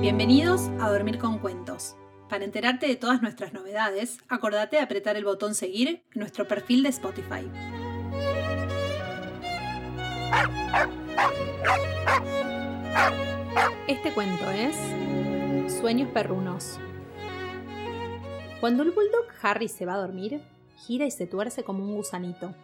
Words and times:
Bienvenidos 0.00 0.68
a 0.80 0.90
Dormir 0.90 1.18
con 1.18 1.40
Cuentos. 1.40 1.96
Para 2.28 2.44
enterarte 2.44 2.86
de 2.86 2.94
todas 2.94 3.20
nuestras 3.20 3.52
novedades, 3.52 4.18
acordate 4.28 4.76
de 4.76 4.82
apretar 4.82 5.16
el 5.16 5.24
botón 5.24 5.56
seguir 5.56 5.88
en 5.88 6.20
nuestro 6.20 6.46
perfil 6.46 6.84
de 6.84 6.90
Spotify. 6.90 7.50
Este 13.88 14.12
cuento 14.14 14.48
es 14.50 14.76
Sueños 15.80 16.10
perrunos. 16.10 16.78
Cuando 18.60 18.84
el 18.84 18.92
bulldog 18.92 19.26
Harry 19.42 19.66
se 19.66 19.84
va 19.84 19.94
a 19.94 20.00
dormir, 20.00 20.42
gira 20.76 21.06
y 21.06 21.10
se 21.10 21.26
tuerce 21.26 21.64
como 21.64 21.82
un 21.82 21.96
gusanito, 21.96 22.54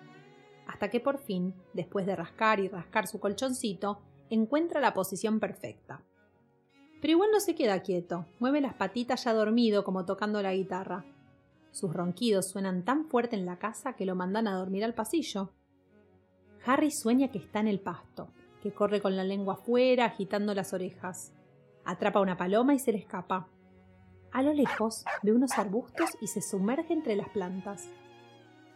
hasta 0.68 0.88
que 0.88 1.00
por 1.00 1.18
fin, 1.18 1.52
después 1.72 2.06
de 2.06 2.14
rascar 2.14 2.60
y 2.60 2.68
rascar 2.68 3.08
su 3.08 3.18
colchoncito, 3.18 4.02
encuentra 4.30 4.80
la 4.80 4.94
posición 4.94 5.40
perfecta. 5.40 6.02
Pero 7.00 7.12
igual 7.12 7.30
no 7.32 7.40
se 7.40 7.54
queda 7.54 7.82
quieto, 7.82 8.26
mueve 8.38 8.60
las 8.60 8.74
patitas 8.74 9.24
ya 9.24 9.34
dormido 9.34 9.84
como 9.84 10.04
tocando 10.04 10.42
la 10.42 10.54
guitarra. 10.54 11.04
Sus 11.70 11.92
ronquidos 11.92 12.48
suenan 12.48 12.84
tan 12.84 13.06
fuerte 13.06 13.36
en 13.36 13.44
la 13.44 13.58
casa 13.58 13.94
que 13.94 14.06
lo 14.06 14.14
mandan 14.14 14.48
a 14.48 14.56
dormir 14.56 14.82
al 14.84 14.94
pasillo. 14.94 15.50
Harry 16.64 16.90
sueña 16.90 17.28
que 17.28 17.38
está 17.38 17.60
en 17.60 17.68
el 17.68 17.80
pasto, 17.80 18.28
que 18.62 18.72
corre 18.72 19.00
con 19.00 19.14
la 19.14 19.24
lengua 19.24 19.54
afuera 19.54 20.06
agitando 20.06 20.54
las 20.54 20.72
orejas. 20.72 21.32
Atrapa 21.84 22.20
una 22.20 22.36
paloma 22.36 22.74
y 22.74 22.78
se 22.78 22.92
le 22.92 22.98
escapa. 22.98 23.48
A 24.32 24.42
lo 24.42 24.52
lejos 24.52 25.04
ve 25.22 25.32
unos 25.32 25.56
arbustos 25.58 26.10
y 26.20 26.26
se 26.26 26.42
sumerge 26.42 26.92
entre 26.92 27.14
las 27.14 27.28
plantas. 27.28 27.88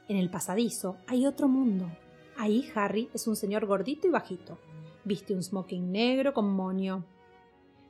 En 0.09 0.17
el 0.17 0.31
pasadizo 0.31 0.97
hay 1.07 1.27
otro 1.27 1.49
mundo. 1.49 1.91
Ahí 2.37 2.71
Harry 2.75 3.11
es 3.15 3.27
un 3.27 3.37
señor 3.37 3.67
gordito 3.67 4.07
y 4.07 4.11
bajito. 4.11 4.59
Viste 5.05 5.35
un 5.35 5.43
smoking 5.43 5.91
negro 5.91 6.35
con 6.35 6.53
moño. 6.53 7.05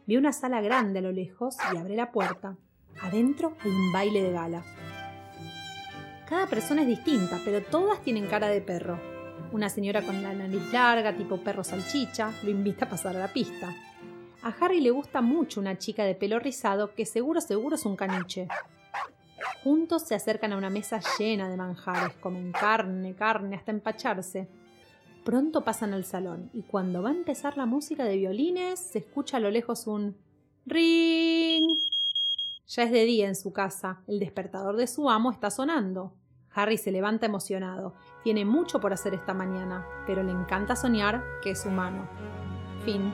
Ve 0.06 0.16
una 0.16 0.32
sala 0.32 0.60
grande 0.60 1.00
a 1.00 1.02
lo 1.02 1.10
lejos 1.10 1.56
y 1.72 1.76
abre 1.76 1.96
la 1.96 2.12
puerta. 2.12 2.56
Adentro 3.02 3.56
hay 3.60 3.70
un 3.70 3.92
baile 3.92 4.22
de 4.22 4.32
gala. 4.32 4.62
Cada 6.28 6.46
persona 6.46 6.82
es 6.82 6.88
distinta, 6.88 7.40
pero 7.44 7.62
todas 7.62 8.00
tienen 8.02 8.28
cara 8.28 8.46
de 8.46 8.60
perro. 8.60 9.00
Una 9.52 9.68
señora 9.68 10.02
con 10.02 10.22
la 10.22 10.32
nariz 10.32 10.72
larga, 10.72 11.16
tipo 11.16 11.38
perro 11.38 11.64
salchicha, 11.64 12.32
lo 12.44 12.50
invita 12.50 12.84
a 12.84 12.88
pasar 12.88 13.16
a 13.16 13.20
la 13.20 13.32
pista. 13.32 13.74
A 14.42 14.54
Harry 14.60 14.80
le 14.80 14.90
gusta 14.90 15.20
mucho 15.20 15.60
una 15.60 15.76
chica 15.76 16.04
de 16.04 16.14
pelo 16.14 16.38
rizado 16.38 16.94
que 16.94 17.04
seguro 17.04 17.40
seguro 17.40 17.74
es 17.74 17.84
un 17.84 17.96
caniche. 17.96 18.46
Juntos 19.64 20.06
se 20.06 20.14
acercan 20.14 20.52
a 20.52 20.56
una 20.56 20.70
mesa 20.70 21.00
llena 21.18 21.48
de 21.50 21.56
manjares, 21.56 22.14
comen 22.18 22.52
carne, 22.52 23.14
carne, 23.16 23.56
hasta 23.56 23.72
empacharse. 23.72 24.48
Pronto 25.30 25.62
pasan 25.62 25.94
al 25.94 26.04
salón 26.04 26.50
y 26.52 26.62
cuando 26.62 27.02
va 27.02 27.10
a 27.10 27.12
empezar 27.12 27.56
la 27.56 27.64
música 27.64 28.02
de 28.02 28.16
violines 28.16 28.80
se 28.80 28.98
escucha 28.98 29.36
a 29.36 29.40
lo 29.40 29.48
lejos 29.48 29.86
un 29.86 30.16
ring. 30.66 31.78
Ya 32.66 32.82
es 32.82 32.90
de 32.90 33.04
día 33.04 33.28
en 33.28 33.36
su 33.36 33.52
casa, 33.52 34.00
el 34.08 34.18
despertador 34.18 34.74
de 34.74 34.88
su 34.88 35.08
amo 35.08 35.30
está 35.30 35.52
sonando. 35.52 36.14
Harry 36.52 36.78
se 36.78 36.90
levanta 36.90 37.26
emocionado. 37.26 37.94
Tiene 38.24 38.44
mucho 38.44 38.80
por 38.80 38.92
hacer 38.92 39.14
esta 39.14 39.32
mañana, 39.32 39.86
pero 40.04 40.24
le 40.24 40.32
encanta 40.32 40.74
soñar 40.74 41.22
que 41.44 41.52
es 41.52 41.64
humano. 41.64 42.08
Fin. 42.84 43.12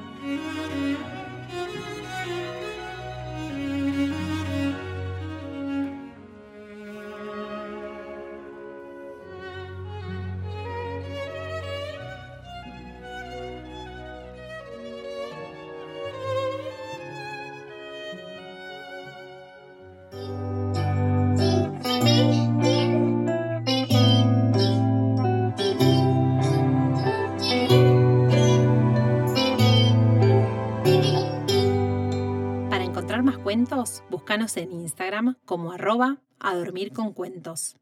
Para 32.70 32.84
encontrar 32.84 33.22
más 33.22 33.38
cuentos, 33.38 34.02
búscanos 34.10 34.56
en 34.56 34.72
Instagram 34.72 35.36
como 35.44 35.72
arroba 35.72 36.18
a 36.38 36.54
dormir 36.54 36.92
con 36.92 37.12
cuentos. 37.12 37.76